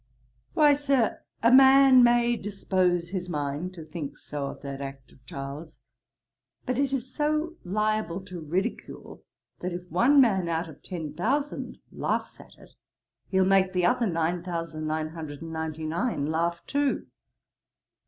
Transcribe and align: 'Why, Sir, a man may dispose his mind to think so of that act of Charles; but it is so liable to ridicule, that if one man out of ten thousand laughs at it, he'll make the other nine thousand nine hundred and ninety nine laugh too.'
'Why, 0.55 0.73
Sir, 0.73 1.21
a 1.43 1.51
man 1.53 2.03
may 2.03 2.35
dispose 2.35 3.09
his 3.09 3.29
mind 3.29 3.75
to 3.75 3.85
think 3.85 4.17
so 4.17 4.47
of 4.47 4.63
that 4.63 4.81
act 4.81 5.11
of 5.11 5.23
Charles; 5.27 5.77
but 6.65 6.79
it 6.79 6.91
is 6.91 7.13
so 7.13 7.53
liable 7.63 8.19
to 8.21 8.41
ridicule, 8.41 9.21
that 9.59 9.73
if 9.73 9.87
one 9.91 10.19
man 10.19 10.47
out 10.49 10.67
of 10.67 10.81
ten 10.81 11.13
thousand 11.13 11.77
laughs 11.91 12.39
at 12.39 12.55
it, 12.57 12.71
he'll 13.27 13.45
make 13.45 13.73
the 13.73 13.85
other 13.85 14.07
nine 14.07 14.41
thousand 14.43 14.87
nine 14.87 15.09
hundred 15.09 15.39
and 15.43 15.53
ninety 15.53 15.85
nine 15.85 16.25
laugh 16.25 16.65
too.' 16.65 17.05